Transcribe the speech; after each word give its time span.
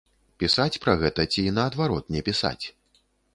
Пісаць 0.43 0.79
пра 0.85 0.95
гэта 1.03 1.25
ці, 1.35 1.43
наадварот, 1.59 2.09
не 2.17 2.25
пісаць? 2.31 2.65